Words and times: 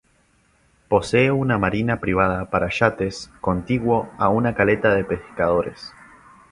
Posee 0.89 1.29
una 1.29 1.59
marina 1.59 1.99
privada 1.99 2.49
para 2.49 2.71
yates 2.71 3.29
contiguo 3.39 4.09
a 4.17 4.29
una 4.29 4.55
caleta 4.55 4.95
de 4.95 5.03
pescadores. 5.03 5.93